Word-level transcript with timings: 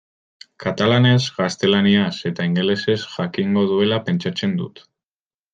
Katalanez, 0.63 1.19
gaztelaniaz 1.35 2.09
eta 2.31 2.47
ingelesez 2.51 2.99
jakingo 3.19 3.67
duela 3.73 4.03
pentsatzen 4.09 4.61
dut. 4.65 4.87